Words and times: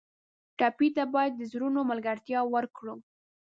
ټپي 0.57 0.87
ته 0.95 1.03
باید 1.13 1.31
د 1.35 1.41
زړونو 1.51 1.79
ملګرتیا 1.91 2.39
ورکړو. 2.53 2.95